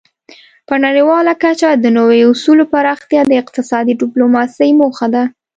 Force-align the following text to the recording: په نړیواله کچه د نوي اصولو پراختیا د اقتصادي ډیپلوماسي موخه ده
په 0.67 0.75
نړیواله 0.85 1.33
کچه 1.43 1.69
د 1.73 1.85
نوي 1.97 2.19
اصولو 2.31 2.63
پراختیا 2.73 3.21
د 3.27 3.31
اقتصادي 3.41 3.93
ډیپلوماسي 4.01 4.69
موخه 4.79 5.07
ده 5.13 5.23